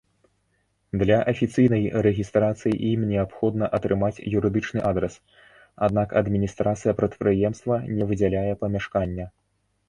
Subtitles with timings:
[1.01, 5.19] Для афіцыйнай рэгістрацыі ім неабходна атрымаць юрыдычны адрас,
[5.89, 9.29] аднак адміністрацыя прадпрыемства не выдзяляе памяшкання.